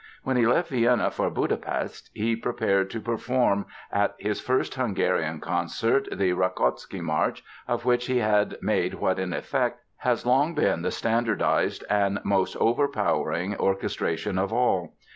When 0.23 0.35
he 0.35 0.47
left 0.47 0.71
Vienna 0.71 1.11
for 1.11 1.29
Budapest 1.29 2.09
he 2.11 2.35
prepared 2.35 2.89
to 2.89 2.99
perform 2.99 3.67
at 3.91 4.15
his 4.17 4.41
first 4.41 4.73
Hungarian 4.73 5.39
concert 5.39 6.07
the 6.11 6.31
Rakoczy 6.33 7.01
March 7.01 7.43
of 7.67 7.85
which 7.85 8.07
he 8.07 8.17
had 8.17 8.57
made 8.63 8.95
what, 8.95 9.19
in 9.19 9.31
effect, 9.31 9.77
has 9.97 10.25
long 10.25 10.55
been 10.55 10.81
the 10.81 10.89
standardized 10.89 11.83
and 11.87 12.17
most 12.23 12.55
overpowering 12.55 13.55
orchestration 13.57 14.39
of 14.39 14.51
all. 14.51 14.93